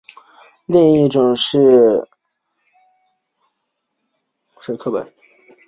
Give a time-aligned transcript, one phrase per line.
[0.65, 2.09] 另一种是
[4.59, 5.13] 沈刻本。